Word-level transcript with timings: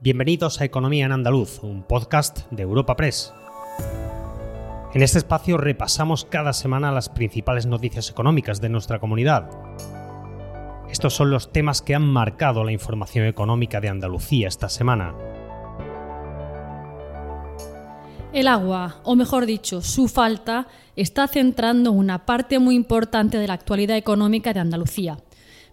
Bienvenidos 0.00 0.60
a 0.60 0.64
Economía 0.64 1.06
en 1.06 1.10
Andaluz, 1.10 1.64
un 1.64 1.82
podcast 1.82 2.48
de 2.52 2.62
Europa 2.62 2.94
Press. 2.94 3.34
En 4.94 5.02
este 5.02 5.18
espacio 5.18 5.56
repasamos 5.56 6.24
cada 6.24 6.52
semana 6.52 6.92
las 6.92 7.08
principales 7.08 7.66
noticias 7.66 8.08
económicas 8.08 8.60
de 8.60 8.68
nuestra 8.68 9.00
comunidad. 9.00 9.50
Estos 10.88 11.14
son 11.14 11.32
los 11.32 11.50
temas 11.50 11.82
que 11.82 11.96
han 11.96 12.06
marcado 12.06 12.62
la 12.62 12.70
información 12.70 13.26
económica 13.26 13.80
de 13.80 13.88
Andalucía 13.88 14.46
esta 14.46 14.68
semana. 14.68 15.16
El 18.32 18.46
agua, 18.46 19.00
o 19.02 19.16
mejor 19.16 19.46
dicho, 19.46 19.80
su 19.80 20.06
falta, 20.06 20.68
está 20.94 21.26
centrando 21.26 21.90
una 21.90 22.24
parte 22.24 22.60
muy 22.60 22.76
importante 22.76 23.36
de 23.38 23.48
la 23.48 23.54
actualidad 23.54 23.96
económica 23.96 24.52
de 24.52 24.60
Andalucía. 24.60 25.18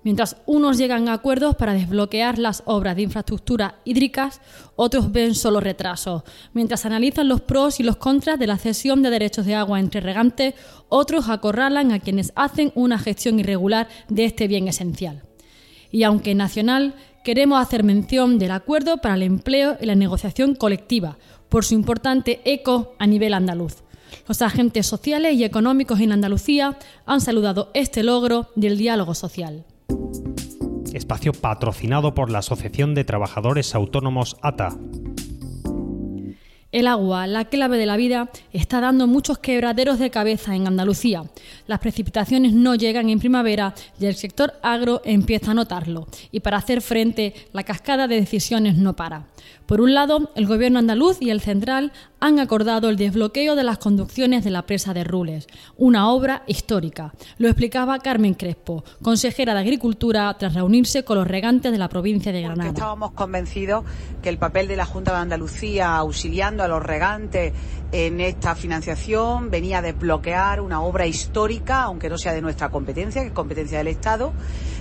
Mientras 0.06 0.38
unos 0.46 0.78
llegan 0.78 1.10
a 1.10 1.14
acuerdos 1.14 1.56
para 1.56 1.74
desbloquear 1.74 2.38
las 2.38 2.62
obras 2.68 2.96
de 2.96 3.02
infraestructura 3.02 3.80
hídricas, 3.86 4.40
otros 4.76 5.12
ven 5.12 5.34
solo 5.34 5.62
retrasos. 5.62 6.22
Mientras 6.54 6.86
analizan 6.86 7.28
los 7.28 7.42
pros 7.42 7.80
y 7.80 7.84
los 7.84 7.96
contras 7.96 8.38
de 8.38 8.46
la 8.46 8.60
cesión 8.60 9.02
de 9.02 9.10
derechos 9.10 9.48
de 9.48 9.56
agua 9.56 9.80
entre 9.80 10.02
regantes, 10.02 10.54
otros 10.90 11.28
acorralan 11.28 11.92
a 11.92 12.00
quienes 12.00 12.34
hacen 12.36 12.72
una 12.76 13.00
gestión 13.00 13.40
irregular 13.40 13.88
de 14.08 14.26
este 14.26 14.48
bien 14.48 14.68
esencial. 14.68 15.24
Y 15.90 16.04
aunque 16.04 16.36
nacional, 16.36 16.94
queremos 17.24 17.60
hacer 17.60 17.84
mención 17.84 18.38
del 18.38 18.52
acuerdo 18.52 18.98
para 18.98 19.16
el 19.16 19.24
empleo 19.24 19.76
y 19.82 19.88
la 19.88 19.96
negociación 19.96 20.54
colectiva, 20.54 21.18
por 21.50 21.66
su 21.66 21.74
importante 21.74 22.42
eco 22.46 22.94
a 23.00 23.08
nivel 23.08 23.34
andaluz. 23.34 23.78
Los 24.28 24.44
agentes 24.44 24.86
sociales 24.86 25.34
y 25.34 25.44
económicos 25.44 26.00
en 26.00 26.12
Andalucía 26.12 26.78
han 27.08 27.22
saludado 27.22 27.72
este 27.74 28.04
logro 28.04 28.52
del 28.56 28.78
diálogo 28.78 29.16
social. 29.16 29.66
Espacio 30.96 31.34
patrocinado 31.34 32.16
por 32.16 32.32
la 32.32 32.40
Asociación 32.40 32.96
de 32.96 33.04
Trabajadores 33.04 33.76
Autónomos 33.76 34.38
ATA. 34.42 34.78
El 36.72 36.88
agua, 36.88 37.28
la 37.28 37.46
clave 37.46 37.78
de 37.78 37.86
la 37.86 37.98
vida, 37.98 38.30
está 38.54 38.80
dando 38.80 39.06
muchos 39.06 39.38
quebraderos 39.38 40.00
de 40.00 40.10
cabeza 40.10 40.56
en 40.56 40.68
Andalucía. 40.68 41.24
Las 41.68 41.80
precipitaciones 41.80 42.54
no 42.54 42.76
llegan 42.76 43.10
en 43.10 43.20
primavera 43.20 43.74
y 44.00 44.06
el 44.06 44.16
sector 44.16 44.54
agro 44.62 45.02
empieza 45.04 45.52
a 45.52 45.54
notarlo. 45.54 46.08
Y 46.32 46.40
para 46.40 46.58
hacer 46.58 46.82
frente, 46.82 47.34
la 47.52 47.64
cascada 47.64 48.08
de 48.08 48.20
decisiones 48.20 48.76
no 48.76 48.96
para. 48.96 49.28
Por 49.66 49.82
un 49.82 49.94
lado, 49.94 50.32
el 50.36 50.48
gobierno 50.48 50.80
andaluz 50.80 51.18
y 51.22 51.30
el 51.30 51.42
central 51.42 51.92
han 52.20 52.40
acordado 52.40 52.90
el 52.90 52.98
desbloqueo 52.98 53.56
de 53.56 53.64
las 53.64 53.78
conducciones 53.78 54.44
de 54.44 54.50
la 54.52 54.64
presa 54.64 54.94
de 54.94 55.04
Rules, 55.04 55.48
una 55.78 56.10
obra 56.10 56.44
histórica. 56.48 57.14
Lo 57.38 57.48
explicaba 57.48 58.00
Carmen 58.00 58.34
Crespo, 58.34 58.84
consejera 59.02 59.54
de 59.54 59.60
Agricultura, 59.60 60.36
tras 60.38 60.54
reunirse 60.54 61.04
con 61.04 61.18
los 61.18 61.28
regantes 61.28 61.72
de 61.72 61.78
la 61.78 61.90
provincia 61.90 62.32
de 62.32 62.42
Granada. 62.42 62.70
Porque 62.70 62.80
estábamos 62.80 63.12
convencidos 63.12 63.86
que 64.22 64.30
el 64.30 64.38
papel 64.38 64.68
de 64.68 64.76
la 64.76 64.86
Junta 64.86 65.12
de 65.12 65.20
Andalucía 65.20 65.96
auxiliando 65.96 66.64
a 66.64 66.68
los 66.68 66.82
regantes 66.82 67.54
en 67.92 68.20
esta 68.20 68.56
financiación 68.56 69.50
venía 69.50 69.78
a 69.78 69.82
desbloquear 69.82 70.62
una 70.62 70.82
obra 70.82 71.08
histórica, 71.08 71.84
aunque 71.84 72.10
no 72.10 72.18
sea 72.18 72.34
de 72.34 72.42
nuestra 72.42 72.70
competencia, 72.70 73.22
que 73.22 73.28
es 73.28 73.34
competencia 73.34 73.78
del 73.78 73.88
Estado, 73.88 74.34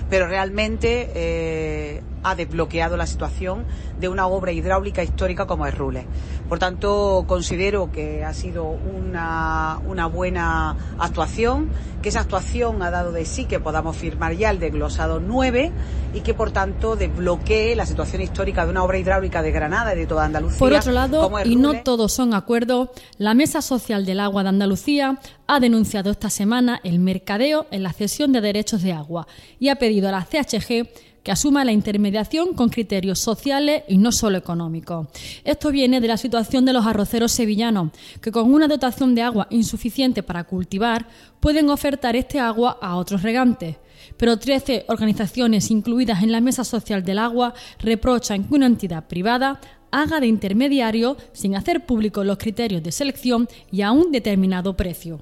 pero 0.09 0.27
realmente 0.27 1.09
eh, 1.15 2.01
ha 2.23 2.35
desbloqueado 2.35 2.97
la 2.97 3.07
situación 3.07 3.65
de 3.99 4.09
una 4.09 4.27
obra 4.27 4.51
hidráulica 4.51 5.03
histórica 5.03 5.45
como 5.45 5.65
es 5.65 5.77
Rules. 5.77 6.05
Por 6.49 6.59
tanto, 6.59 7.25
considero 7.27 7.91
que 7.91 8.23
ha 8.23 8.33
sido 8.33 8.65
una, 8.65 9.79
una 9.87 10.05
buena 10.05 10.75
actuación, 10.99 11.69
que 12.03 12.09
esa 12.09 12.19
actuación 12.19 12.83
ha 12.83 12.91
dado 12.91 13.11
de 13.11 13.25
sí 13.25 13.45
que 13.45 13.59
podamos 13.59 13.97
firmar 13.97 14.35
ya 14.35 14.51
el 14.51 14.59
desglosado 14.59 15.19
9 15.19 15.71
y 16.13 16.21
que, 16.21 16.35
por 16.35 16.51
tanto, 16.51 16.95
desbloquee 16.95 17.75
la 17.75 17.87
situación 17.87 18.21
histórica 18.21 18.63
de 18.63 18.71
una 18.71 18.83
obra 18.83 18.99
hidráulica 18.99 19.41
de 19.41 19.51
Granada 19.51 19.95
y 19.95 19.97
de 19.97 20.05
toda 20.05 20.25
Andalucía. 20.25 20.59
Por 20.59 20.73
otro 20.73 20.91
lado, 20.91 21.31
y 21.43 21.55
no 21.55 21.81
todos 21.81 22.13
son 22.13 22.35
acuerdos, 22.35 22.89
la 23.17 23.33
Mesa 23.33 23.63
Social 23.63 24.05
del 24.05 24.19
Agua 24.19 24.43
de 24.43 24.49
Andalucía 24.49 25.19
ha 25.47 25.59
denunciado 25.59 26.11
esta 26.11 26.29
semana 26.29 26.79
el 26.83 26.99
mercadeo 26.99 27.65
en 27.71 27.81
la 27.81 27.91
cesión 27.91 28.31
de 28.31 28.41
derechos 28.41 28.83
de 28.83 28.93
agua 28.93 29.27
y 29.59 29.69
ha 29.69 29.75
pedido 29.77 30.09
a 30.09 30.11
la 30.11 30.25
CHG 30.25 30.87
que 31.25 31.31
asuma 31.31 31.65
la 31.65 31.71
intermediación 31.71 32.53
con 32.53 32.69
criterios 32.69 33.17
sociales 33.17 33.81
y 33.87 33.97
no 33.97 34.11
solo 34.11 34.37
económicos. 34.37 35.07
Esto 35.43 35.71
viene 35.71 35.99
de 35.99 36.07
la 36.07 36.17
situación 36.17 36.65
de 36.65 36.73
los 36.73 36.85
arroceros 36.85 37.31
sevillanos, 37.31 37.89
que 38.21 38.31
con 38.31 38.53
una 38.53 38.67
dotación 38.67 39.15
de 39.15 39.23
agua 39.23 39.47
insuficiente 39.49 40.21
para 40.21 40.43
cultivar 40.43 41.07
pueden 41.39 41.71
ofertar 41.71 42.15
este 42.15 42.39
agua 42.39 42.77
a 42.79 42.95
otros 42.95 43.23
regantes. 43.23 43.77
Pero 44.17 44.37
13 44.37 44.85
organizaciones 44.87 45.71
incluidas 45.71 46.21
en 46.21 46.31
la 46.31 46.41
Mesa 46.41 46.63
Social 46.63 47.03
del 47.03 47.17
Agua 47.17 47.55
reprochan 47.79 48.43
que 48.43 48.53
una 48.53 48.67
entidad 48.67 49.07
privada 49.07 49.59
haga 49.89 50.19
de 50.19 50.27
intermediario 50.27 51.17
sin 51.33 51.55
hacer 51.55 51.87
públicos 51.87 52.23
los 52.23 52.37
criterios 52.37 52.83
de 52.83 52.91
selección 52.91 53.47
y 53.71 53.81
a 53.81 53.91
un 53.91 54.11
determinado 54.11 54.77
precio. 54.77 55.21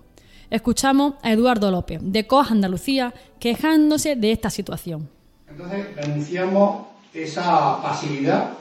Escuchamos 0.50 1.14
a 1.22 1.32
Eduardo 1.32 1.72
López, 1.72 2.02
de 2.04 2.28
COAS 2.28 2.52
Andalucía, 2.52 3.14
quejándose 3.40 4.18
de 4.18 4.34
esta 4.34 4.50
situación. 4.50 5.23
Entonces 5.54 5.96
denunciamos 5.96 6.88
esa 7.14 7.80
pasividad, 7.84 8.54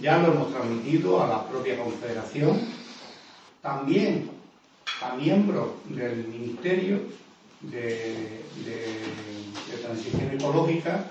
ya 0.00 0.18
lo 0.18 0.32
hemos 0.32 0.52
transmitido 0.52 1.20
a 1.20 1.26
la 1.26 1.44
propia 1.44 1.76
Confederación, 1.76 2.60
también 3.60 4.30
a 5.02 5.16
miembros 5.16 5.70
del 5.88 6.28
Ministerio 6.28 7.00
de, 7.62 8.44
Transición 9.82 10.30
Ecológica, 10.32 11.06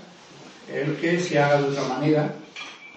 el 0.71 0.95
que 0.95 1.19
se 1.19 1.39
haga 1.39 1.61
de 1.61 1.69
otra 1.69 1.83
manera. 1.89 2.33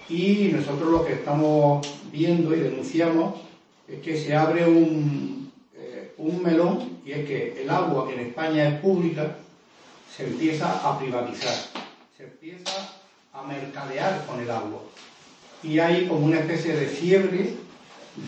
Y 0.07 0.51
nosotros 0.53 0.89
lo 0.89 1.03
que 1.03 1.13
estamos 1.13 1.85
viendo 2.13 2.55
y 2.55 2.59
denunciamos 2.59 3.41
es 3.89 3.99
que 3.99 4.15
se 4.15 4.33
abre 4.33 4.65
un, 4.65 5.51
eh, 5.75 6.13
melón 6.41 6.99
y 7.05 7.11
es 7.11 7.25
que 7.25 7.61
el 7.61 7.69
agua 7.69 8.07
que 8.07 8.13
en 8.13 8.27
España 8.27 8.69
es 8.69 8.79
pública 8.79 9.35
se 10.15 10.27
empieza 10.27 10.87
a 10.87 10.97
privatizar 10.97 11.81
empieza 12.23 12.71
a 13.33 13.43
mercadear 13.43 14.25
con 14.25 14.39
el 14.39 14.49
agua. 14.49 14.81
Y 15.63 15.79
hay 15.79 16.07
como 16.07 16.25
una 16.25 16.39
especie 16.39 16.75
de 16.75 16.85
fiebre 16.85 17.55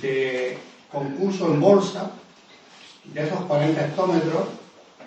de 0.01 0.57
concurso 0.91 1.47
en 1.47 1.59
bolsa 1.59 2.11
de 3.05 3.23
esos 3.23 3.41
40 3.41 3.85
hectómetros 3.85 4.47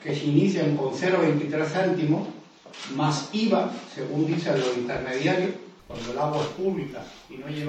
que 0.03 0.15
se 0.15 0.27
inician 0.27 0.77
con 0.77 0.93
0,23 0.93 1.67
céntimos 1.67 2.29
más 2.95 3.31
IVA, 3.33 3.73
según 3.95 4.27
dicen 4.27 4.61
los 4.61 4.77
intermediarios, 4.77 5.53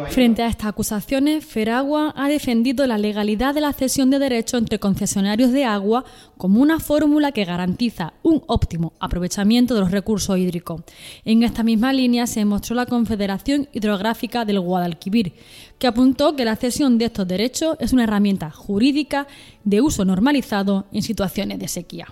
Frente 0.10 0.42
a 0.42 0.48
estas 0.48 0.70
acusaciones, 0.70 1.46
Feragua 1.46 2.14
ha 2.16 2.28
defendido 2.28 2.88
la 2.88 2.98
legalidad 2.98 3.54
de 3.54 3.62
la 3.62 3.74
cesión 3.74 4.10
de 4.10 4.18
derechos 4.18 4.60
entre 4.60 4.80
concesionarios 4.80 5.52
de 5.52 5.66
agua 5.66 6.04
como 6.36 6.60
una 6.60 6.80
fórmula 6.80 7.32
que 7.32 7.46
garantiza 7.46 8.14
un 8.24 8.44
óptimo 8.48 8.94
aprovechamiento 9.00 9.76
de 9.76 9.82
los 9.82 9.92
recursos 9.92 10.36
hídricos. 10.36 10.82
En 11.26 11.44
esta 11.44 11.62
misma 11.62 11.94
línea 11.94 12.26
se 12.26 12.44
mostró 12.44 12.76
la 12.76 12.88
Confederación 12.88 13.70
Hidrográfica 13.72 14.46
del 14.46 14.62
Guadalquivir, 14.62 15.34
que 15.78 15.86
apuntó 15.86 16.36
que 16.36 16.46
la 16.46 16.56
cesión 16.56 16.98
de 16.98 17.06
estos 17.06 17.28
derechos 17.28 17.78
es 17.80 17.94
una 17.94 18.06
herramienta 18.06 18.50
jurídica 18.50 19.28
de 19.64 19.82
uso 19.82 20.06
normalizado 20.06 20.86
en 20.92 21.04
situaciones 21.04 21.60
de 21.60 21.68
sequía. 21.68 22.08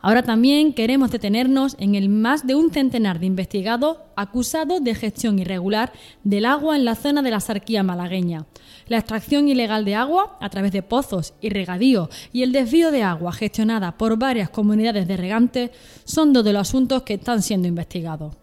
Ahora 0.00 0.22
también 0.22 0.74
queremos 0.74 1.10
detenernos 1.10 1.76
en 1.80 1.96
el 1.96 2.08
más 2.08 2.46
de 2.46 2.54
un 2.54 2.70
centenar 2.70 3.18
de 3.18 3.26
investigados 3.26 3.98
acusados 4.14 4.82
de 4.82 4.94
gestión 4.94 5.38
irregular 5.40 5.92
del 6.22 6.44
agua 6.44 6.76
en 6.76 6.84
la 6.84 6.94
zona 6.94 7.20
de 7.20 7.32
la 7.32 7.40
Sarquía 7.40 7.82
malagueña. 7.82 8.46
La 8.86 8.98
extracción 8.98 9.48
ilegal 9.48 9.84
de 9.84 9.96
agua 9.96 10.38
a 10.40 10.50
través 10.50 10.70
de 10.72 10.82
pozos 10.82 11.34
y 11.40 11.48
regadío 11.48 12.10
y 12.32 12.42
el 12.42 12.52
desvío 12.52 12.92
de 12.92 13.02
agua 13.02 13.32
gestionada 13.32 13.98
por 13.98 14.16
varias 14.18 14.50
comunidades 14.50 15.08
de 15.08 15.16
regantes 15.16 15.70
son 16.04 16.32
dos 16.32 16.44
de 16.44 16.52
los 16.52 16.68
asuntos 16.68 17.02
que 17.02 17.14
están 17.14 17.42
siendo 17.42 17.66
investigados. 17.66 18.36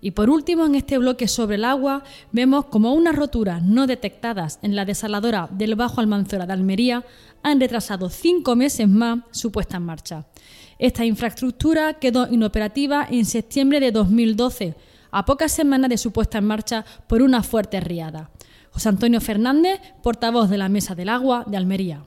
Y 0.00 0.12
por 0.12 0.30
último, 0.30 0.64
en 0.64 0.74
este 0.74 0.98
bloque 0.98 1.28
sobre 1.28 1.56
el 1.56 1.64
agua, 1.64 2.02
vemos 2.32 2.66
como 2.66 2.94
unas 2.94 3.16
roturas 3.16 3.62
no 3.62 3.86
detectadas 3.86 4.58
en 4.62 4.74
la 4.74 4.84
desaladora 4.84 5.48
del 5.50 5.74
Bajo 5.74 6.00
Almanzora 6.00 6.46
de 6.46 6.52
Almería 6.52 7.04
han 7.42 7.60
retrasado 7.60 8.08
cinco 8.08 8.56
meses 8.56 8.88
más 8.88 9.20
su 9.30 9.52
puesta 9.52 9.76
en 9.76 9.84
marcha. 9.84 10.26
Esta 10.78 11.04
infraestructura 11.04 11.94
quedó 11.94 12.26
inoperativa 12.30 13.06
en 13.10 13.26
septiembre 13.26 13.80
de 13.80 13.92
2012, 13.92 14.74
a 15.10 15.24
pocas 15.24 15.52
semanas 15.52 15.90
de 15.90 15.98
su 15.98 16.12
puesta 16.12 16.38
en 16.38 16.46
marcha 16.46 16.84
por 17.06 17.20
una 17.20 17.42
fuerte 17.42 17.80
riada. 17.80 18.30
José 18.70 18.88
Antonio 18.88 19.20
Fernández, 19.20 19.80
portavoz 20.02 20.48
de 20.48 20.58
la 20.58 20.68
Mesa 20.68 20.94
del 20.94 21.08
Agua 21.08 21.44
de 21.46 21.56
Almería. 21.56 22.04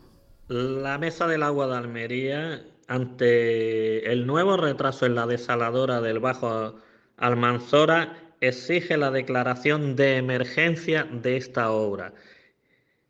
La 0.47 0.97
Mesa 0.97 1.27
del 1.27 1.43
Agua 1.43 1.67
de 1.67 1.75
Almería, 1.75 2.63
ante 2.87 4.11
el 4.11 4.25
nuevo 4.25 4.57
retraso 4.57 5.05
en 5.05 5.15
la 5.15 5.27
desaladora 5.27 6.01
del 6.01 6.19
Bajo 6.19 6.75
Almanzora, 7.23 8.17
exige 8.41 8.97
la 8.97 9.09
declaración 9.09 9.95
de 9.95 10.17
emergencia 10.17 11.05
de 11.05 11.37
esta 11.37 11.71
obra. 11.71 12.13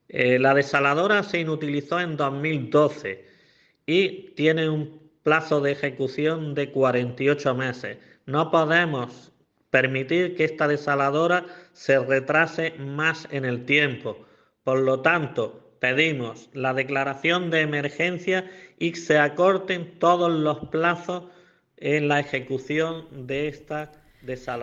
Eh, 0.08 0.38
la 0.38 0.54
desaladora 0.54 1.24
se 1.24 1.40
inutilizó 1.40 2.00
en 2.00 2.16
2012 2.16 3.26
y 3.88 4.36
tiene 4.36 4.70
un 4.70 5.02
plazo 5.24 5.62
de 5.62 5.72
ejecución 5.72 6.54
de 6.54 6.70
48 6.70 7.56
meses. 7.56 7.98
No 8.28 8.52
podemos 8.52 9.32
permitir 9.72 10.36
que 10.36 10.44
esta 10.44 10.68
desaladora 10.68 11.48
se 11.72 11.98
retrase 11.98 12.76
más 12.78 13.28
en 13.32 13.46
el 13.46 13.66
tiempo. 13.66 14.28
Por 14.64 14.78
lo 14.82 15.02
tanto, 15.02 15.76
pedimos 15.80 16.52
la 16.54 16.76
declaración 16.76 17.50
de 17.50 17.62
emergencia 17.62 18.48
y 18.78 18.94
se 18.94 19.18
acorten 19.18 19.98
todos 19.98 20.32
los 20.32 20.70
plazos 20.70 21.24
en 21.78 22.10
la 22.10 22.20
ejecución 22.20 23.26
de 23.26 23.48
esta 23.48 24.03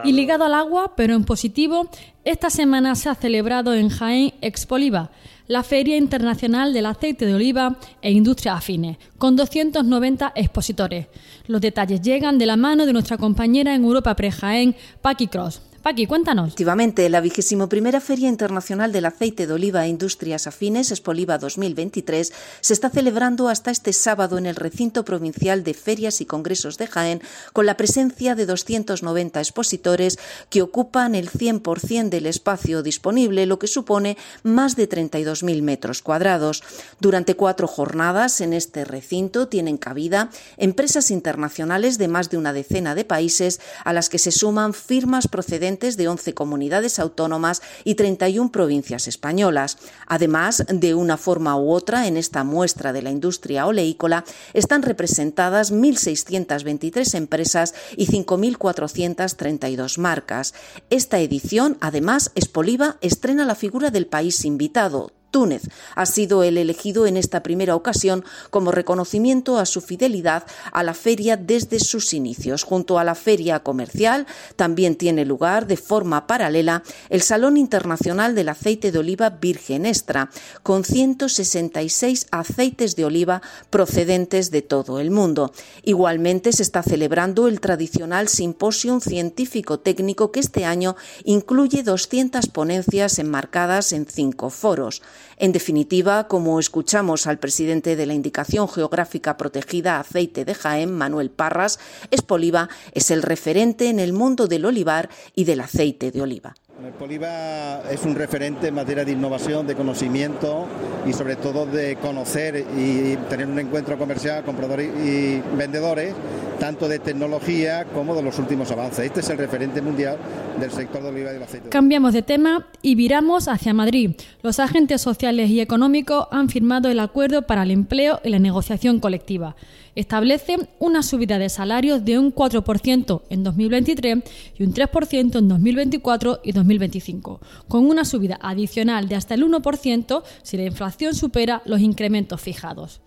Y 0.04 0.12
ligado 0.12 0.44
al 0.44 0.54
agua, 0.54 0.94
pero 0.96 1.14
en 1.14 1.24
positivo, 1.24 1.88
esta 2.24 2.48
semana 2.48 2.94
se 2.94 3.08
ha 3.08 3.14
celebrado 3.14 3.74
en 3.74 3.90
Jaén 3.90 4.32
Expoliva, 4.40 5.10
la 5.48 5.62
Feria 5.62 5.96
Internacional 5.96 6.72
del 6.72 6.86
Aceite 6.86 7.26
de 7.26 7.34
Oliva 7.34 7.76
e 8.00 8.10
Industrias 8.10 8.56
Afines, 8.56 8.96
con 9.18 9.36
290 9.36 10.32
expositores. 10.34 11.08
Los 11.46 11.60
detalles 11.60 12.00
llegan 12.00 12.38
de 12.38 12.46
la 12.46 12.56
mano 12.56 12.86
de 12.86 12.92
nuestra 12.92 13.18
compañera 13.18 13.74
en 13.74 13.84
Europa 13.84 14.16
Pre-Jaén, 14.16 14.76
Paqui 15.02 15.26
Cross. 15.26 15.60
Paqui, 15.82 16.06
cuéntanos. 16.06 16.48
Efectivamente, 16.48 17.08
la 17.08 17.22
vigésimo 17.22 17.70
primera 17.70 18.02
Feria 18.02 18.28
Internacional 18.28 18.92
del 18.92 19.06
Aceite 19.06 19.46
de 19.46 19.54
Oliva 19.54 19.86
e 19.86 19.88
Industrias 19.88 20.46
Afines, 20.46 20.90
Expoliva 20.90 21.38
2023, 21.38 22.32
se 22.60 22.72
está 22.74 22.90
celebrando 22.90 23.48
hasta 23.48 23.70
este 23.70 23.94
sábado 23.94 24.36
en 24.36 24.44
el 24.44 24.56
recinto 24.56 25.06
provincial 25.06 25.64
de 25.64 25.72
Ferias 25.72 26.20
y 26.20 26.26
Congresos 26.26 26.76
de 26.76 26.86
Jaén, 26.86 27.22
con 27.54 27.64
la 27.64 27.78
presencia 27.78 28.34
de 28.34 28.44
290 28.44 29.40
expositores 29.40 30.18
que 30.50 30.60
ocupan 30.60 31.14
el 31.14 31.30
100% 31.30 32.10
del 32.10 32.26
espacio 32.26 32.82
disponible, 32.82 33.46
lo 33.46 33.58
que 33.58 33.66
supone 33.66 34.18
más 34.42 34.76
de 34.76 34.86
32.000 34.86 35.62
metros 35.62 36.02
cuadrados. 36.02 36.62
Durante 37.00 37.36
cuatro 37.36 37.66
jornadas 37.66 38.42
en 38.42 38.52
este 38.52 38.84
recinto 38.84 39.48
tienen 39.48 39.78
cabida 39.78 40.28
empresas 40.58 41.10
internacionales 41.10 41.96
de 41.96 42.08
más 42.08 42.28
de 42.28 42.36
una 42.36 42.52
decena 42.52 42.94
de 42.94 43.06
países, 43.06 43.60
a 43.82 43.94
las 43.94 44.10
que 44.10 44.18
se 44.18 44.30
suman 44.30 44.74
firmas 44.74 45.26
procedentes 45.26 45.69
de 45.78 46.08
11 46.08 46.34
comunidades 46.34 46.98
autónomas 46.98 47.62
y 47.84 47.94
31 47.94 48.50
provincias 48.50 49.06
españolas. 49.06 49.78
Además, 50.06 50.64
de 50.68 50.94
una 50.94 51.16
forma 51.16 51.56
u 51.56 51.70
otra, 51.70 52.08
en 52.08 52.16
esta 52.16 52.42
muestra 52.42 52.92
de 52.92 53.02
la 53.02 53.10
industria 53.10 53.66
oleícola 53.66 54.24
están 54.52 54.82
representadas 54.82 55.72
1.623 55.72 57.14
empresas 57.14 57.74
y 57.96 58.06
5.432 58.06 59.98
marcas. 59.98 60.54
Esta 60.90 61.20
edición, 61.20 61.78
además, 61.80 62.32
Espoliva 62.34 62.96
estrena 63.00 63.44
la 63.44 63.54
figura 63.54 63.90
del 63.90 64.06
país 64.06 64.44
invitado, 64.44 65.12
Túnez 65.30 65.62
ha 65.94 66.06
sido 66.06 66.42
el 66.42 66.58
elegido 66.58 67.06
en 67.06 67.16
esta 67.16 67.42
primera 67.42 67.76
ocasión 67.76 68.24
como 68.50 68.72
reconocimiento 68.72 69.58
a 69.58 69.66
su 69.66 69.80
fidelidad 69.80 70.44
a 70.72 70.82
la 70.82 70.94
feria 70.94 71.36
desde 71.36 71.78
sus 71.80 72.12
inicios. 72.12 72.64
Junto 72.64 72.98
a 72.98 73.04
la 73.04 73.14
feria 73.14 73.60
comercial 73.60 74.26
también 74.56 74.96
tiene 74.96 75.24
lugar 75.24 75.66
de 75.66 75.76
forma 75.76 76.26
paralela 76.26 76.82
el 77.08 77.22
Salón 77.22 77.56
Internacional 77.56 78.34
del 78.34 78.48
Aceite 78.48 78.92
de 78.92 78.98
Oliva 78.98 79.30
Virgen 79.30 79.86
Extra, 79.86 80.30
con 80.62 80.84
166 80.84 82.26
aceites 82.30 82.96
de 82.96 83.04
oliva 83.04 83.42
procedentes 83.70 84.50
de 84.50 84.62
todo 84.62 85.00
el 85.00 85.10
mundo. 85.10 85.52
Igualmente 85.82 86.52
se 86.52 86.62
está 86.62 86.82
celebrando 86.82 87.48
el 87.48 87.60
tradicional 87.60 88.28
Simposium 88.28 89.00
Científico 89.00 89.78
Técnico 89.78 90.32
que 90.32 90.40
este 90.40 90.64
año 90.64 90.96
incluye 91.24 91.82
200 91.82 92.46
ponencias 92.48 93.18
enmarcadas 93.18 93.92
en 93.92 94.06
cinco 94.06 94.50
foros. 94.50 95.02
En 95.36 95.52
definitiva, 95.52 96.28
como 96.28 96.58
escuchamos 96.60 97.26
al 97.26 97.38
presidente 97.38 97.96
de 97.96 98.06
la 98.06 98.14
Indicación 98.14 98.68
Geográfica 98.68 99.36
Protegida 99.36 100.00
Aceite 100.00 100.44
de 100.44 100.54
Jaén, 100.54 100.92
Manuel 100.92 101.30
Parras, 101.30 101.78
Espoliva 102.10 102.68
es 102.92 103.10
el 103.10 103.22
referente 103.22 103.88
en 103.88 104.00
el 104.00 104.12
mundo 104.12 104.46
del 104.46 104.64
olivar 104.64 105.08
y 105.34 105.44
del 105.44 105.60
aceite 105.60 106.10
de 106.10 106.22
oliva. 106.22 106.54
Poliva 106.98 107.82
es 107.90 108.04
un 108.04 108.14
referente 108.14 108.68
en 108.68 108.74
materia 108.74 109.04
de 109.04 109.12
innovación, 109.12 109.66
de 109.66 109.74
conocimiento 109.74 110.66
y 111.06 111.12
sobre 111.12 111.36
todo 111.36 111.66
de 111.66 111.96
conocer 111.96 112.64
y 112.76 113.16
tener 113.28 113.46
un 113.46 113.58
encuentro 113.58 113.98
comercial, 113.98 114.44
compradores 114.44 114.90
y 115.04 115.42
vendedores, 115.56 116.14
tanto 116.60 116.88
de 116.88 116.98
tecnología 116.98 117.86
como 117.86 118.14
de 118.14 118.22
los 118.22 118.38
últimos 118.38 118.70
avances. 118.70 119.06
Este 119.06 119.20
es 119.20 119.30
el 119.30 119.38
referente 119.38 119.80
mundial 119.80 120.18
del 120.60 120.70
sector 120.70 121.02
de 121.02 121.08
oliva 121.08 121.30
y 121.30 121.32
del 121.32 121.42
aceite. 121.42 121.70
Cambiamos 121.70 122.12
de 122.12 122.22
tema 122.22 122.68
y 122.82 122.94
viramos 122.94 123.48
hacia 123.48 123.72
Madrid. 123.72 124.12
Los 124.42 124.60
agentes 124.60 125.00
sociales 125.00 125.50
y 125.50 125.60
económicos 125.60 126.28
han 126.30 126.50
firmado 126.50 126.90
el 126.90 127.00
acuerdo 127.00 127.42
para 127.42 127.62
el 127.64 127.70
empleo 127.70 128.20
y 128.22 128.28
la 128.28 128.38
negociación 128.38 129.00
colectiva 129.00 129.56
establece 129.94 130.56
una 130.78 131.02
subida 131.02 131.38
de 131.38 131.48
salarios 131.48 132.04
de 132.04 132.18
un 132.18 132.32
4% 132.32 133.22
en 133.28 133.42
2023 133.42 134.18
y 134.58 134.62
un 134.62 134.72
3% 134.72 135.38
en 135.38 135.48
2024 135.48 136.40
y 136.44 136.52
2025, 136.52 137.40
con 137.68 137.86
una 137.86 138.04
subida 138.04 138.38
adicional 138.40 139.08
de 139.08 139.16
hasta 139.16 139.34
el 139.34 139.44
1% 139.44 140.22
si 140.42 140.56
la 140.56 140.64
inflación 140.64 141.14
supera 141.14 141.62
los 141.64 141.80
incrementos 141.80 142.40
fijados. 142.40 143.00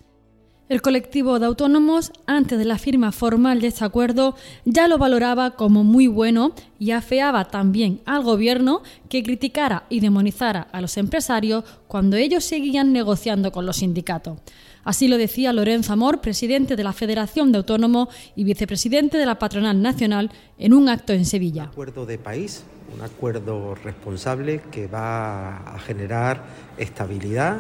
El 0.74 0.81
colectivo 0.81 1.38
de 1.38 1.46
autónomos, 1.46 2.12
antes 2.25 2.58
de 2.58 2.66
la 2.66 2.80
firma 2.80 3.12
formal 3.12 3.62
de 3.62 3.68
este 3.68 3.86
acuerdo, 3.86 4.36
ya 4.66 4.88
lo 4.88 4.98
valoraba 4.98 5.52
como 5.52 5.84
muy 5.84 6.08
bueno 6.08 6.56
y 6.80 6.90
afeaba 6.90 7.46
también 7.46 8.02
al 8.08 8.24
gobierno 8.24 8.81
que 9.08 9.22
criticara 9.22 9.84
y 9.90 10.00
demonizara 10.00 10.68
a 10.72 10.81
los 10.81 10.98
empresarios 10.98 11.64
cuando 11.88 12.18
ellos 12.18 12.44
seguían 12.44 12.92
negociando 12.92 13.52
con 13.52 13.68
los 13.68 13.78
sindicatos. 13.78 14.40
Así 14.84 15.08
lo 15.08 15.20
decía 15.20 15.54
Lorenzo 15.54 15.94
Amor, 15.94 16.22
presidente 16.22 16.76
de 16.76 16.84
la 16.84 16.94
Federación 16.94 17.52
de 17.52 17.60
Autónomos 17.60 18.08
y 18.36 18.44
vicepresidente 18.44 19.19
de 19.19 19.28
la 19.28 19.38
Patronal 19.38 19.80
Nacional, 19.80 20.31
en 20.58 20.74
un 20.74 20.90
acto 20.90 21.14
en 21.14 21.26
Sevilla. 21.26 21.66
Un 21.66 21.69
acuerdo 21.69 22.08
de 22.08 22.18
país, 22.18 22.64
un 22.96 23.04
acuerdo 23.04 23.76
responsable 23.76 24.60
que 24.72 24.88
va 24.88 25.58
a 25.58 25.78
generar 25.78 26.44
estabilidad, 26.80 27.60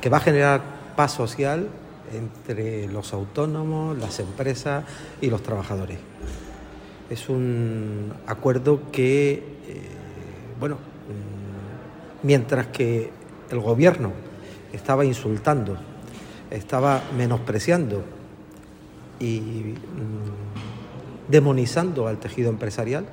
que 0.00 0.08
va 0.08 0.16
a 0.16 0.20
generar 0.20 0.62
paz 0.96 1.12
social 1.12 1.68
entre 2.14 2.86
los 2.88 3.12
autónomos, 3.12 3.98
las 3.98 4.20
empresas 4.20 4.84
y 5.20 5.30
los 5.30 5.42
trabajadores. 5.42 5.98
Es 7.10 7.28
un 7.28 8.12
acuerdo 8.26 8.90
que, 8.90 9.32
eh, 9.32 9.42
bueno, 10.58 10.76
mm, 10.76 12.26
mientras 12.26 12.68
que 12.68 13.10
el 13.50 13.60
gobierno 13.60 14.12
estaba 14.72 15.04
insultando 15.04 15.76
estaba 16.50 17.02
menospreciando 17.16 18.04
y 19.18 19.40
mm, 19.40 19.74
demonizando 21.28 22.06
al 22.06 22.18
tejido 22.18 22.50
empresarial, 22.50 23.06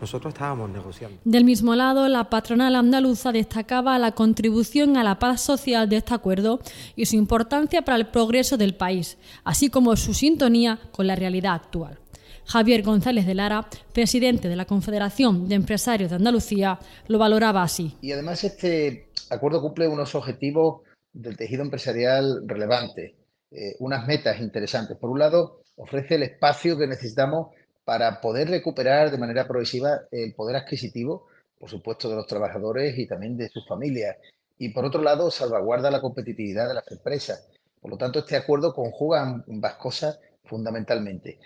nosotros 0.00 0.34
estábamos 0.34 0.70
negociando. 0.70 1.18
Del 1.24 1.44
mismo 1.44 1.74
lado, 1.74 2.08
la 2.08 2.30
patronal 2.30 2.74
andaluza 2.76 3.32
destacaba 3.32 3.98
la 3.98 4.12
contribución 4.12 4.96
a 4.96 5.04
la 5.04 5.18
paz 5.18 5.40
social 5.40 5.88
de 5.88 5.96
este 5.96 6.14
acuerdo 6.14 6.60
y 6.96 7.06
su 7.06 7.16
importancia 7.16 7.82
para 7.82 7.96
el 7.96 8.06
progreso 8.06 8.56
del 8.56 8.74
país, 8.74 9.18
así 9.44 9.70
como 9.70 9.96
su 9.96 10.14
sintonía 10.14 10.78
con 10.92 11.06
la 11.06 11.16
realidad 11.16 11.54
actual. 11.54 11.98
Javier 12.44 12.82
González 12.82 13.26
de 13.26 13.34
Lara, 13.34 13.68
presidente 13.92 14.48
de 14.48 14.56
la 14.56 14.64
Confederación 14.64 15.48
de 15.48 15.54
Empresarios 15.54 16.08
de 16.10 16.16
Andalucía, 16.16 16.78
lo 17.06 17.18
valoraba 17.18 17.62
así. 17.62 17.96
Y 18.00 18.12
además 18.12 18.42
este 18.42 19.10
acuerdo 19.28 19.60
cumple 19.60 19.86
unos 19.86 20.14
objetivos 20.14 20.80
del 21.12 21.36
tejido 21.36 21.62
empresarial 21.62 22.42
relevante, 22.46 23.16
eh, 23.50 23.74
unas 23.80 24.06
metas 24.06 24.40
interesantes. 24.40 24.96
Por 24.96 25.10
un 25.10 25.18
lado, 25.18 25.62
ofrece 25.76 26.14
el 26.14 26.22
espacio 26.22 26.78
que 26.78 26.86
necesitamos 26.86 27.48
para 27.88 28.20
poder 28.20 28.50
recuperar 28.50 29.10
de 29.10 29.16
manera 29.16 29.48
progresiva 29.48 30.02
el 30.10 30.34
poder 30.34 30.56
adquisitivo, 30.56 31.26
por 31.58 31.70
supuesto, 31.70 32.10
de 32.10 32.16
los 32.16 32.26
trabajadores 32.26 32.98
y 32.98 33.06
también 33.06 33.34
de 33.38 33.48
sus 33.48 33.66
familias. 33.66 34.14
Y 34.58 34.68
por 34.74 34.84
otro 34.84 35.00
lado, 35.00 35.30
salvaguarda 35.30 35.90
la 35.90 36.02
competitividad 36.02 36.68
de 36.68 36.74
las 36.74 36.92
empresas. 36.92 37.48
Por 37.80 37.90
lo 37.90 37.96
tanto, 37.96 38.18
este 38.18 38.36
acuerdo 38.36 38.74
conjuga 38.74 39.22
ambas 39.22 39.74
cosas 39.76 40.20
fundamentalmente. 40.44 41.38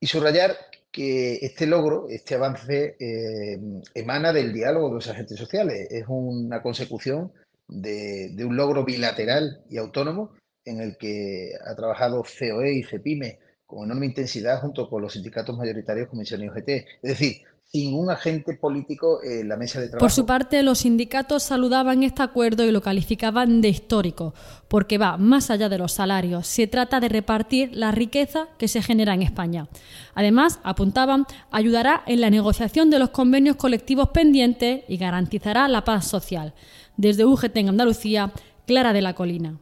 Y 0.00 0.08
subrayar 0.08 0.56
que 0.90 1.36
este 1.36 1.64
logro, 1.64 2.08
este 2.08 2.34
avance, 2.34 2.96
eh, 2.98 3.60
emana 3.94 4.32
del 4.32 4.52
diálogo 4.52 4.88
de 4.88 4.94
los 4.94 5.08
agentes 5.08 5.38
sociales. 5.38 5.86
Es 5.92 6.06
una 6.08 6.60
consecución 6.60 7.32
de, 7.68 8.34
un 8.44 8.56
logro 8.56 8.84
bilateral 8.84 9.62
y 9.70 9.76
autónomo 9.76 10.32
en 10.64 10.80
el 10.80 10.96
que 10.96 11.52
ha 11.64 11.76
trabajado 11.76 12.24
COE 12.24 12.72
y 12.72 12.82
CEPIME 12.82 13.38
con 13.66 13.84
enorme 13.84 14.06
intensidad 14.06 14.60
junto 14.60 14.88
con 14.88 15.02
los 15.02 15.12
sindicatos 15.12 15.56
mayoritarios 15.56 16.08
Comisión 16.08 16.42
y 16.42 16.48
OGT. 16.48 16.68
Es 16.68 16.86
decir, 17.02 17.42
sin 17.74 17.92
un 17.94 18.08
agente 18.08 18.54
político 18.54 19.20
en 19.24 19.48
la 19.48 19.56
mesa 19.56 19.80
de 19.80 19.88
trabajo. 19.88 20.04
Por 20.04 20.12
su 20.12 20.26
parte, 20.26 20.62
los 20.62 20.78
sindicatos 20.78 21.42
saludaban 21.42 22.04
este 22.04 22.22
acuerdo 22.22 22.64
y 22.64 22.70
lo 22.70 22.80
calificaban 22.82 23.60
de 23.60 23.68
histórico, 23.68 24.32
porque 24.68 24.96
va 24.96 25.16
más 25.16 25.50
allá 25.50 25.68
de 25.68 25.78
los 25.78 25.90
salarios. 25.90 26.46
Se 26.46 26.68
trata 26.68 27.00
de 27.00 27.08
repartir 27.08 27.70
la 27.74 27.90
riqueza 27.90 28.46
que 28.58 28.68
se 28.68 28.80
genera 28.80 29.14
en 29.14 29.22
España. 29.22 29.68
Además, 30.14 30.60
apuntaban, 30.62 31.26
ayudará 31.50 32.04
en 32.06 32.20
la 32.20 32.30
negociación 32.30 32.90
de 32.90 33.00
los 33.00 33.10
convenios 33.10 33.56
colectivos 33.56 34.10
pendientes 34.10 34.84
y 34.86 34.96
garantizará 34.96 35.66
la 35.66 35.82
paz 35.82 36.06
social. 36.06 36.54
Desde 36.96 37.24
UGT 37.24 37.56
en 37.56 37.70
Andalucía, 37.70 38.32
Clara 38.66 38.92
de 38.92 39.02
la 39.02 39.14
Colina. 39.14 39.58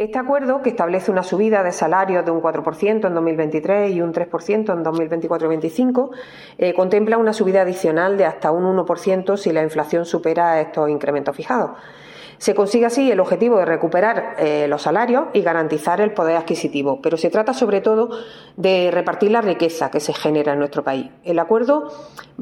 Este 0.00 0.18
acuerdo, 0.18 0.62
que 0.62 0.70
establece 0.70 1.10
una 1.10 1.22
subida 1.22 1.62
de 1.62 1.72
salarios 1.72 2.24
de 2.24 2.30
un 2.30 2.40
4% 2.40 3.06
en 3.06 3.14
2023 3.14 3.94
y 3.94 4.00
un 4.00 4.14
3% 4.14 4.72
en 4.72 4.82
2024-2025, 4.82 6.10
eh, 6.56 6.72
contempla 6.72 7.18
una 7.18 7.34
subida 7.34 7.60
adicional 7.60 8.16
de 8.16 8.24
hasta 8.24 8.50
un 8.50 8.64
1% 8.64 9.36
si 9.36 9.52
la 9.52 9.62
inflación 9.62 10.06
supera 10.06 10.58
estos 10.62 10.88
incrementos 10.88 11.36
fijados. 11.36 11.72
Se 12.38 12.54
consigue 12.54 12.86
así 12.86 13.10
el 13.10 13.20
objetivo 13.20 13.58
de 13.58 13.66
recuperar 13.66 14.36
eh, 14.38 14.66
los 14.68 14.80
salarios 14.80 15.26
y 15.34 15.42
garantizar 15.42 16.00
el 16.00 16.14
poder 16.14 16.38
adquisitivo, 16.38 17.02
pero 17.02 17.18
se 17.18 17.28
trata 17.28 17.52
sobre 17.52 17.82
todo 17.82 18.08
de 18.56 18.90
repartir 18.90 19.30
la 19.30 19.42
riqueza 19.42 19.90
que 19.90 20.00
se 20.00 20.14
genera 20.14 20.54
en 20.54 20.60
nuestro 20.60 20.82
país. 20.82 21.10
El 21.24 21.38
acuerdo 21.38 21.92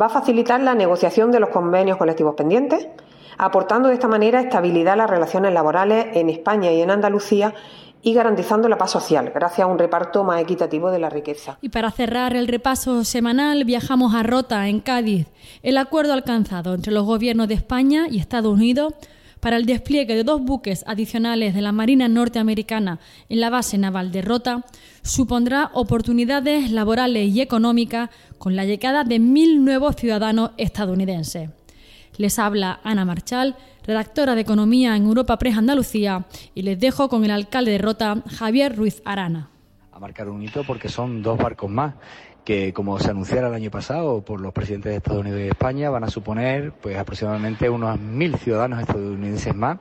va 0.01 0.07
a 0.07 0.11
facilitar 0.11 0.61
la 0.61 0.77
negociación 0.77 1.33
de 1.33 1.41
los 1.41 1.49
convenios 1.49 1.97
colectivos 1.97 2.37
pendientes, 2.37 2.87
aportando 3.39 3.89
de 3.89 3.95
esta 3.95 4.09
manera 4.09 4.41
estabilidad 4.41 4.95
a 4.95 4.97
las 4.97 5.11
relaciones 5.11 5.53
laborales 5.55 6.09
en 6.15 6.29
España 6.29 6.73
y 6.73 6.83
en 6.83 6.91
Andalucía 6.91 7.55
y 8.03 8.15
garantizando 8.15 8.69
la 8.69 8.79
paz 8.79 8.93
social, 8.93 9.33
gracias 9.35 9.65
a 9.65 9.67
un 9.67 9.79
reparto 9.79 10.23
más 10.25 10.41
equitativo 10.41 10.91
de 10.91 10.99
la 10.99 11.11
riqueza. 11.11 11.59
Y 11.61 11.69
para 11.69 11.91
cerrar 11.91 12.37
el 12.37 12.47
repaso 12.47 13.05
semanal, 13.05 13.65
viajamos 13.65 14.15
a 14.15 14.23
Rota, 14.23 14.69
en 14.69 14.81
Cádiz. 14.81 15.27
El 15.63 15.79
acuerdo 15.79 16.13
alcanzado 16.13 16.75
entre 16.75 16.93
los 16.93 17.05
gobiernos 17.05 17.49
de 17.49 17.55
España 17.55 18.07
y 18.09 18.19
Estados 18.19 18.53
Unidos 18.53 18.95
para 19.41 19.57
el 19.57 19.67
despliegue 19.67 20.15
de 20.15 20.25
dos 20.25 20.43
buques 20.43 20.85
adicionales 20.87 21.55
de 21.55 21.63
la 21.63 21.73
Marina 21.73 22.09
norteamericana 22.09 22.99
en 23.29 23.41
la 23.41 23.51
base 23.51 23.79
naval 23.79 24.11
de 24.11 24.23
Rota 24.23 24.65
supondrá 25.03 25.71
oportunidades 25.75 26.71
laborales 26.71 27.29
y 27.29 27.41
económicas 27.41 28.11
con 28.39 28.57
la 28.57 28.65
llegada 28.65 29.05
de 29.05 29.19
mil 29.19 29.65
nuevos 29.65 29.97
ciudadanos 29.97 30.51
estadounidenses. 30.57 31.51
Les 32.19 32.39
habla 32.41 32.81
Ana 32.83 33.05
Marchal, 33.05 33.57
redactora 33.87 34.35
de 34.35 34.41
Economía 34.41 34.97
en 34.97 35.05
Europa 35.05 35.39
Press 35.39 35.57
Andalucía, 35.57 36.27
y 36.53 36.63
les 36.63 36.79
dejo 36.79 37.09
con 37.09 37.25
el 37.25 37.31
alcalde 37.31 37.71
de 37.71 37.79
Rota, 37.79 38.23
Javier 38.27 38.77
Ruiz 38.77 39.01
Arana. 39.05 39.51
A 39.93 40.01
marcar 40.01 40.29
un 40.29 40.43
hito 40.43 40.65
porque 40.65 40.89
son 40.89 41.23
dos 41.23 41.39
barcos 41.39 41.71
más 41.71 41.95
que 42.45 42.73
como 42.73 42.99
se 42.99 43.11
anunciara 43.11 43.49
el 43.49 43.55
año 43.55 43.71
pasado 43.71 44.25
por 44.25 44.41
los 44.41 44.55
presidentes 44.55 44.91
de 44.91 44.97
Estados 44.97 45.21
Unidos 45.21 45.41
y 45.41 45.49
España 45.49 45.91
van 45.91 46.05
a 46.05 46.09
suponer 46.09 46.73
pues 46.73 46.97
aproximadamente 46.97 47.69
unos 47.69 48.01
mil 48.01 48.37
ciudadanos 48.37 48.81
estadounidenses 48.81 49.55
más 49.55 49.79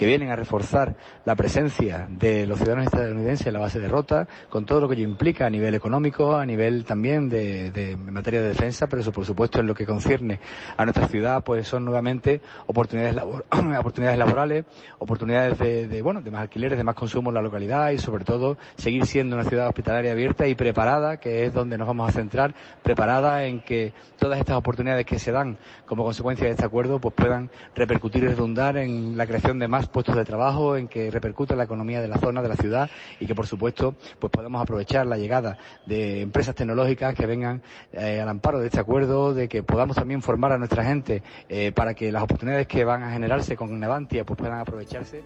que 0.00 0.06
vienen 0.06 0.30
a 0.30 0.36
reforzar 0.36 0.96
la 1.26 1.36
presencia 1.36 2.08
de 2.08 2.46
los 2.46 2.56
ciudadanos 2.56 2.86
estadounidenses 2.86 3.46
en 3.46 3.52
la 3.52 3.58
base 3.58 3.80
de 3.80 3.86
Rota, 3.86 4.26
con 4.48 4.64
todo 4.64 4.80
lo 4.80 4.88
que 4.88 4.94
ello 4.94 5.04
implica 5.04 5.44
a 5.44 5.50
nivel 5.50 5.74
económico, 5.74 6.36
a 6.36 6.46
nivel 6.46 6.86
también 6.86 7.28
de, 7.28 7.70
de 7.70 7.98
materia 7.98 8.40
de 8.40 8.48
defensa, 8.48 8.86
pero 8.86 9.02
eso 9.02 9.12
por 9.12 9.26
supuesto 9.26 9.60
en 9.60 9.66
lo 9.66 9.74
que 9.74 9.84
concierne 9.84 10.40
a 10.78 10.86
nuestra 10.86 11.06
ciudad, 11.06 11.44
pues 11.44 11.68
son 11.68 11.84
nuevamente 11.84 12.40
oportunidades, 12.66 13.22
oportunidades 13.78 14.18
laborales, 14.18 14.64
oportunidades 15.00 15.58
de, 15.58 15.86
de, 15.86 16.00
bueno, 16.00 16.22
de 16.22 16.30
más 16.30 16.40
alquileres, 16.40 16.78
de 16.78 16.84
más 16.84 16.94
consumo 16.94 17.28
en 17.28 17.34
la 17.34 17.42
localidad 17.42 17.90
y 17.90 17.98
sobre 17.98 18.24
todo 18.24 18.56
seguir 18.76 19.04
siendo 19.04 19.36
una 19.36 19.44
ciudad 19.44 19.68
hospitalaria 19.68 20.12
abierta 20.12 20.48
y 20.48 20.54
preparada, 20.54 21.18
que 21.18 21.44
es 21.44 21.52
donde 21.52 21.76
nos 21.76 21.86
vamos 21.86 22.08
a 22.08 22.12
centrar, 22.12 22.54
preparada 22.82 23.44
en 23.44 23.60
que 23.60 23.92
todas 24.18 24.38
estas 24.38 24.56
oportunidades 24.56 25.04
que 25.04 25.18
se 25.18 25.30
dan 25.30 25.58
como 25.84 26.04
consecuencia 26.04 26.46
de 26.46 26.52
este 26.52 26.64
acuerdo 26.64 27.00
pues 27.00 27.12
puedan 27.14 27.50
repercutir 27.74 28.24
y 28.24 28.28
redundar 28.28 28.78
en 28.78 29.18
la 29.18 29.26
creación 29.26 29.58
de 29.58 29.68
más 29.68 29.89
puestos 29.90 30.16
de 30.16 30.24
trabajo, 30.24 30.76
en 30.76 30.88
que 30.88 31.10
repercuta 31.10 31.56
la 31.56 31.64
economía 31.64 32.00
de 32.00 32.08
la 32.08 32.18
zona, 32.18 32.42
de 32.42 32.48
la 32.48 32.56
ciudad 32.56 32.90
y 33.18 33.26
que 33.26 33.34
por 33.34 33.46
supuesto 33.46 33.94
pues 34.18 34.30
podamos 34.30 34.62
aprovechar 34.62 35.06
la 35.06 35.16
llegada 35.16 35.58
de 35.86 36.22
empresas 36.22 36.54
tecnológicas 36.54 37.14
que 37.14 37.26
vengan 37.26 37.62
eh, 37.92 38.20
al 38.20 38.28
amparo 38.28 38.60
de 38.60 38.66
este 38.66 38.80
acuerdo, 38.80 39.34
de 39.34 39.48
que 39.48 39.62
podamos 39.62 39.96
también 39.96 40.22
formar 40.22 40.52
a 40.52 40.58
nuestra 40.58 40.84
gente 40.84 41.22
eh, 41.48 41.72
para 41.72 41.94
que 41.94 42.12
las 42.12 42.22
oportunidades 42.22 42.66
que 42.66 42.84
van 42.84 43.02
a 43.02 43.12
generarse 43.12 43.56
con 43.56 43.78
Nevantia 43.78 44.24
pues 44.24 44.38
puedan 44.38 44.58
aprovecharse. 44.58 45.22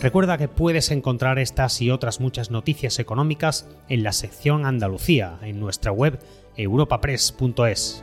Recuerda 0.00 0.36
que 0.36 0.48
puedes 0.48 0.90
encontrar 0.90 1.38
estas 1.38 1.80
y 1.80 1.90
otras 1.92 2.20
muchas 2.20 2.50
noticias 2.50 2.98
económicas 2.98 3.68
en 3.88 4.02
la 4.02 4.10
sección 4.12 4.66
Andalucía 4.66 5.38
en 5.42 5.60
nuestra 5.60 5.92
web 5.92 6.18
europapress.es. 6.56 8.02